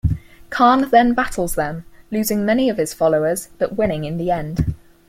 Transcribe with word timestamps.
Khan 0.49 0.89
then 0.89 1.13
battles 1.13 1.53
them, 1.53 1.85
losing 2.09 2.43
many 2.43 2.69
of 2.71 2.77
his 2.77 2.91
followers, 2.91 3.49
but 3.59 3.77
winning 3.77 4.03
in 4.03 4.17
the 4.17 4.31
end. 4.31 4.73